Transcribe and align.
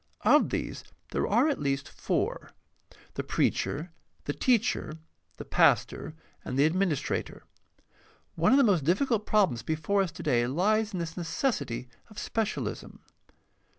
Of 0.21 0.49
these 0.49 0.83
there 1.11 1.27
are 1.27 1.47
at 1.47 1.59
least 1.61 1.87
four: 1.87 2.49
the 3.13 3.21
preacher, 3.23 3.91
the 4.25 4.33
teacher, 4.33 4.93
the 5.37 5.45
pastor, 5.45 6.15
and 6.43 6.57
the 6.57 6.65
administrator. 6.65 7.43
One 8.33 8.51
of 8.51 8.57
the 8.57 8.63
most 8.63 8.83
difficult 8.83 9.27
problems 9.27 9.61
before 9.61 10.01
us 10.01 10.11
today 10.11 10.47
lies 10.47 10.91
in 10.91 10.97
this 10.97 11.15
necessity 11.15 11.87
of 12.09 12.17
specialism. 12.17 13.01